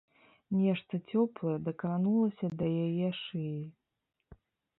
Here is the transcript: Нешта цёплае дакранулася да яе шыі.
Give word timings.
Нешта 0.61 0.99
цёплае 1.11 1.53
дакранулася 1.67 2.45
да 2.63 2.71
яе 2.87 3.09
шыі. 3.21 3.61